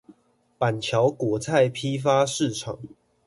[0.57, 2.75] 板橋果菜批發市場